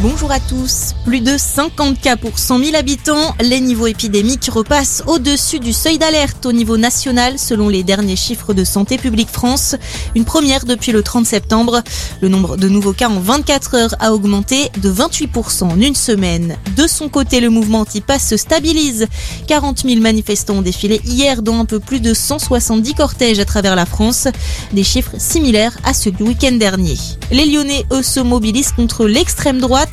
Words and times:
Bonjour 0.00 0.30
à 0.30 0.38
tous. 0.38 0.94
Plus 1.04 1.20
de 1.20 1.36
50 1.36 2.00
cas 2.00 2.16
pour 2.16 2.38
100 2.38 2.60
000 2.60 2.76
habitants. 2.76 3.34
Les 3.40 3.58
niveaux 3.58 3.88
épidémiques 3.88 4.48
repassent 4.48 5.02
au-dessus 5.08 5.58
du 5.58 5.72
seuil 5.72 5.98
d'alerte 5.98 6.46
au 6.46 6.52
niveau 6.52 6.76
national 6.76 7.36
selon 7.36 7.68
les 7.68 7.82
derniers 7.82 8.14
chiffres 8.14 8.54
de 8.54 8.62
Santé 8.62 8.96
publique 8.96 9.28
France. 9.28 9.74
Une 10.14 10.24
première 10.24 10.66
depuis 10.66 10.92
le 10.92 11.02
30 11.02 11.26
septembre. 11.26 11.82
Le 12.20 12.28
nombre 12.28 12.56
de 12.56 12.68
nouveaux 12.68 12.92
cas 12.92 13.08
en 13.08 13.18
24 13.18 13.74
heures 13.74 13.94
a 13.98 14.12
augmenté 14.12 14.70
de 14.80 14.88
28% 14.88 15.64
en 15.64 15.80
une 15.80 15.96
semaine. 15.96 16.56
De 16.76 16.86
son 16.86 17.08
côté, 17.08 17.40
le 17.40 17.50
mouvement 17.50 17.80
anti-pass 17.80 18.28
se 18.28 18.36
stabilise. 18.36 19.08
40 19.48 19.80
000 19.80 20.00
manifestants 20.00 20.58
ont 20.58 20.62
défilé 20.62 21.00
hier, 21.06 21.42
dont 21.42 21.58
un 21.58 21.64
peu 21.64 21.80
plus 21.80 21.98
de 21.98 22.14
170 22.14 22.94
cortèges 22.94 23.40
à 23.40 23.44
travers 23.44 23.74
la 23.74 23.84
France. 23.84 24.28
Des 24.72 24.84
chiffres 24.84 25.16
similaires 25.18 25.76
à 25.82 25.92
ceux 25.92 26.12
du 26.12 26.22
week-end 26.22 26.52
dernier. 26.52 26.96
Les 27.32 27.46
Lyonnais, 27.46 27.84
eux, 27.92 28.04
se 28.04 28.20
mobilisent 28.20 28.70
contre 28.70 29.04
l'extrême 29.08 29.58
droite. 29.58 29.87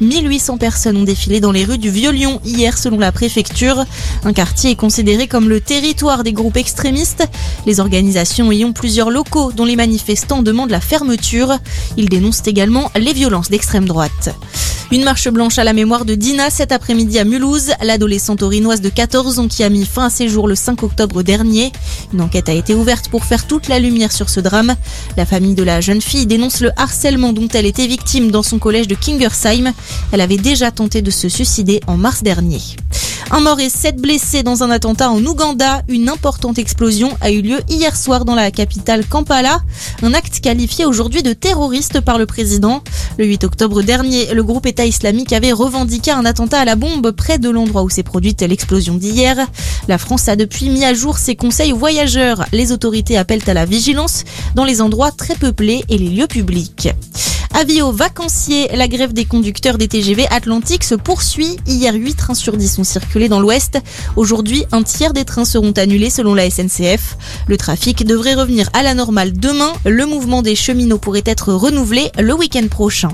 1800 0.00 0.58
personnes 0.58 0.96
ont 0.96 1.04
défilé 1.04 1.40
dans 1.40 1.52
les 1.52 1.64
rues 1.64 1.78
du 1.78 1.90
Vieux-Lyon 1.90 2.40
hier 2.44 2.76
selon 2.76 2.98
la 2.98 3.12
préfecture. 3.12 3.84
Un 4.24 4.32
quartier 4.32 4.70
est 4.70 4.76
considéré 4.76 5.26
comme 5.26 5.48
le 5.48 5.60
territoire 5.60 6.24
des 6.24 6.32
groupes 6.32 6.56
extrémistes. 6.56 7.26
Les 7.66 7.80
organisations 7.80 8.50
y 8.52 8.64
ont 8.64 8.72
plusieurs 8.72 9.10
locaux 9.10 9.52
dont 9.52 9.64
les 9.64 9.76
manifestants 9.76 10.42
demandent 10.42 10.70
la 10.70 10.80
fermeture. 10.80 11.58
Ils 11.96 12.08
dénoncent 12.08 12.46
également 12.46 12.90
les 12.96 13.12
violences 13.12 13.50
d'extrême 13.50 13.86
droite. 13.86 14.34
Une 14.92 15.04
marche 15.04 15.28
blanche 15.28 15.58
à 15.58 15.64
la 15.64 15.72
mémoire 15.72 16.04
de 16.04 16.14
Dina 16.14 16.50
cet 16.50 16.70
après-midi 16.70 17.18
à 17.18 17.24
Mulhouse, 17.24 17.72
l'adolescente 17.82 18.42
orinoise 18.42 18.80
de 18.80 18.88
14 18.88 19.38
ans 19.38 19.48
qui 19.48 19.64
a 19.64 19.68
mis 19.68 19.84
fin 19.86 20.06
à 20.06 20.10
ses 20.10 20.28
jours 20.28 20.46
le 20.46 20.54
5 20.54 20.82
octobre 20.82 21.22
dernier. 21.22 21.72
Une 22.12 22.20
enquête 22.20 22.48
a 22.48 22.52
été 22.52 22.74
ouverte 22.74 23.08
pour 23.08 23.24
faire 23.24 23.46
toute 23.46 23.68
la 23.68 23.78
lumière 23.78 24.12
sur 24.12 24.28
ce 24.28 24.40
drame. 24.40 24.74
La 25.16 25.26
famille 25.26 25.54
de 25.54 25.62
la 25.62 25.80
jeune 25.80 26.02
fille 26.02 26.26
dénonce 26.26 26.60
le 26.60 26.70
harcèlement 26.76 27.32
dont 27.32 27.48
elle 27.54 27.66
était 27.66 27.86
victime 27.86 28.30
dans 28.30 28.42
son 28.42 28.58
collège 28.58 28.86
de 28.86 28.94
Kingersheim. 28.94 29.72
Elle 30.12 30.20
avait 30.20 30.36
déjà 30.36 30.70
tenté 30.70 31.02
de 31.02 31.10
se 31.10 31.28
suicider 31.28 31.80
en 31.86 31.96
mars 31.96 32.22
dernier. 32.22 32.60
Un 33.30 33.40
mort 33.40 33.58
et 33.58 33.68
sept 33.68 33.96
blessés 33.96 34.42
dans 34.42 34.62
un 34.62 34.70
attentat 34.70 35.10
en 35.10 35.24
Ouganda. 35.24 35.82
Une 35.88 36.08
importante 36.08 36.58
explosion 36.58 37.16
a 37.20 37.30
eu 37.30 37.40
lieu 37.40 37.60
hier 37.68 37.96
soir 37.96 38.24
dans 38.24 38.34
la 38.34 38.50
capitale 38.50 39.04
Kampala. 39.06 39.60
Un 40.02 40.14
acte 40.14 40.40
qualifié 40.40 40.84
aujourd'hui 40.84 41.22
de 41.22 41.32
terroriste 41.32 42.00
par 42.00 42.18
le 42.18 42.26
président. 42.26 42.82
Le 43.18 43.24
8 43.24 43.44
octobre 43.44 43.82
dernier, 43.82 44.32
le 44.34 44.42
groupe 44.42 44.66
État 44.66 44.84
islamique 44.84 45.32
avait 45.32 45.52
revendiqué 45.52 46.10
un 46.10 46.24
attentat 46.24 46.60
à 46.60 46.64
la 46.64 46.76
bombe 46.76 47.10
près 47.12 47.38
de 47.38 47.48
l'endroit 47.48 47.82
où 47.82 47.90
s'est 47.90 48.02
produite 48.02 48.42
l'explosion 48.42 48.94
d'hier. 48.94 49.36
La 49.88 49.98
France 49.98 50.28
a 50.28 50.36
depuis 50.36 50.68
mis 50.68 50.84
à 50.84 50.94
jour 50.94 51.18
ses 51.18 51.34
conseils 51.34 51.72
aux 51.72 51.78
voyageurs. 51.78 52.44
Les 52.52 52.72
autorités 52.72 53.16
appellent 53.16 53.48
à 53.48 53.54
la 53.54 53.64
vigilance 53.64 54.24
dans 54.54 54.64
les 54.64 54.80
endroits 54.80 55.12
très 55.12 55.34
peuplés 55.34 55.84
et 55.88 55.98
les 55.98 56.08
lieux 56.08 56.26
publics. 56.26 56.88
Avis 57.56 57.82
aux 57.82 57.92
vacanciers, 57.92 58.68
la 58.74 58.88
grève 58.88 59.12
des 59.12 59.26
conducteurs 59.26 59.78
des 59.78 59.86
TGV 59.86 60.26
Atlantique 60.28 60.82
se 60.82 60.96
poursuit. 60.96 61.56
Hier, 61.68 61.94
8 61.94 62.14
trains 62.16 62.34
sur 62.34 62.56
10 62.56 62.80
ont 62.80 62.84
circulé 62.84 63.28
dans 63.28 63.38
l'ouest. 63.38 63.78
Aujourd'hui, 64.16 64.64
un 64.72 64.82
tiers 64.82 65.12
des 65.12 65.24
trains 65.24 65.44
seront 65.44 65.70
annulés 65.70 66.10
selon 66.10 66.34
la 66.34 66.50
SNCF. 66.50 67.16
Le 67.46 67.56
trafic 67.56 68.04
devrait 68.04 68.34
revenir 68.34 68.68
à 68.72 68.82
la 68.82 68.94
normale 68.94 69.32
demain. 69.32 69.72
Le 69.84 70.04
mouvement 70.04 70.42
des 70.42 70.56
cheminots 70.56 70.98
pourrait 70.98 71.22
être 71.26 71.52
renouvelé 71.52 72.10
le 72.18 72.34
week-end 72.34 72.66
prochain. 72.68 73.10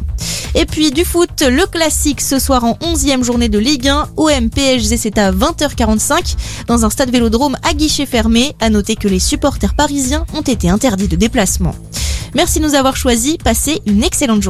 Et 0.54 0.64
puis 0.64 0.90
du 0.90 1.04
foot, 1.04 1.42
le 1.42 1.66
classique 1.66 2.22
ce 2.22 2.38
soir 2.38 2.64
en 2.64 2.78
11e 2.80 3.22
journée 3.22 3.50
de 3.50 3.58
Ligue 3.58 3.88
1. 3.88 4.08
OM 4.16 4.48
PSG, 4.48 4.96
c'est 4.96 5.18
à 5.18 5.32
20h45 5.32 6.36
dans 6.66 6.86
un 6.86 6.90
stade 6.90 7.10
vélodrome 7.10 7.58
à 7.62 7.74
guichet 7.74 8.06
fermé. 8.06 8.56
À 8.58 8.70
noter 8.70 8.96
que 8.96 9.06
les 9.06 9.20
supporters 9.20 9.74
parisiens 9.74 10.24
ont 10.32 10.40
été 10.40 10.70
interdits 10.70 11.08
de 11.08 11.16
déplacement. 11.16 11.74
Merci 12.34 12.60
de 12.60 12.64
nous 12.64 12.74
avoir 12.74 12.96
choisis. 12.96 13.36
Passez 13.36 13.80
une 13.86 14.02
excellente 14.02 14.42
journée. 14.42 14.48